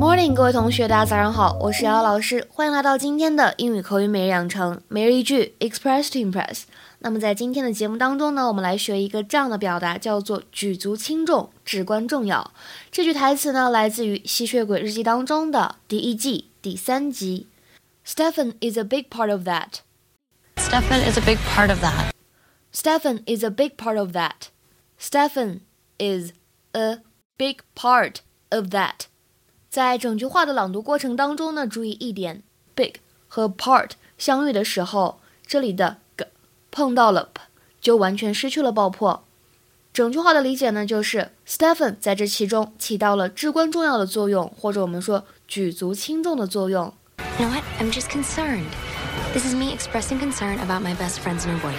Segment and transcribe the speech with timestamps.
[0.00, 6.62] morning，各位同学，大家早上好，我是瑶瑶老师，欢迎来到今天的英语口语每日养成每日一句 Express to Impress。
[7.00, 12.50] 那么在今天的节目当中呢，我们来学一个这样的表达，叫做举足轻重，至关重要。
[12.90, 17.46] 这句台词呢，来自于《吸血鬼日记》当中的第一季第三集。
[18.02, 19.80] Stephen is a big part of that.
[20.56, 22.12] Stephan is a big part of that.
[22.72, 24.48] Stephen is a big part of that.
[24.98, 25.60] Stephen
[25.98, 26.32] is
[26.72, 27.00] a
[27.36, 29.09] big part of that.
[29.70, 32.42] 在整句话的朗读过程当中呢，注意一点
[32.74, 32.94] ，big
[33.28, 36.26] 和 part 相遇的时候，这里的 g
[36.72, 37.42] 碰到了 p，
[37.80, 39.22] 就完全失去了爆破。
[39.92, 46.92] 整句话的理解呢，就是 Stephen 在这其中起到了至关重要的作用，或者我们说举足轻重的作用。
[47.38, 47.62] You know what?
[47.78, 48.66] I'm just concerned.
[49.32, 51.76] This is me expressing concern about my best friend's new boyfriend.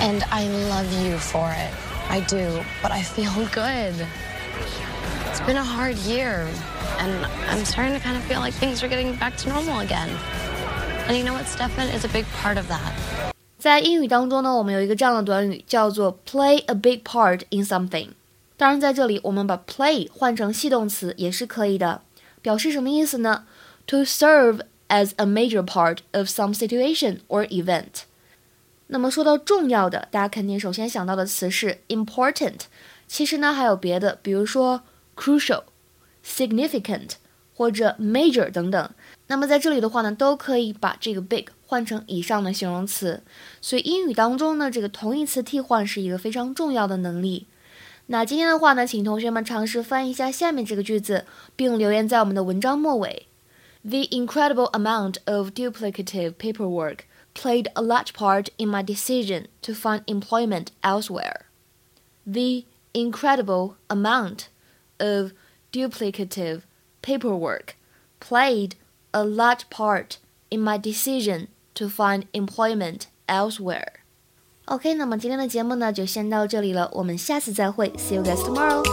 [0.00, 1.70] And I love you for it.
[2.10, 3.94] I do, but I feel good.
[5.33, 6.45] It's been a hard year,
[6.99, 10.09] and I'm starting to kind of feel like things are getting back to normal again.
[11.07, 11.47] And you know what?
[11.47, 12.93] Stefan is a big part of that.
[13.57, 18.09] 在英语当中呢，我们有一个这样的短语叫做 play a big part in something。
[18.55, 22.01] 当然，在这里我们把 play 换成系动词也是可以的，
[22.41, 23.45] 表示什么意思呢？
[23.87, 28.03] To serve as a major part of some situation or event。
[28.87, 32.61] 那么说到重要的，大家肯定首先想到的词是 important。
[33.07, 34.83] 其实呢还有别的，比如说
[35.15, 37.13] crucial、significant
[37.55, 38.89] 或者 major 等等。
[39.27, 43.21] 那么在这里的话呢，都可以把这个 big 换成以上的形容词。
[43.61, 47.47] 所以英语当中呢，这个同义词替换是一个非常重要的能力。
[48.07, 53.27] 那今天的话呢，请同学们尝试翻译一下下面这个句子，并留言在我们的文章末尾。
[53.83, 57.01] The incredible amount of duplicative paperwork
[57.35, 61.41] played a large part in my decision to find employment elsewhere.
[62.25, 64.47] The incredible amount
[64.99, 65.31] of
[65.71, 66.61] duplicative
[67.01, 67.75] paperwork
[68.19, 68.75] played
[69.11, 70.17] a large part
[70.49, 74.01] in my decision to find employment elsewhere.
[74.65, 78.83] OK，那么今天的节目呢就先到这里了，我们下次再会，See you guys tomorrow.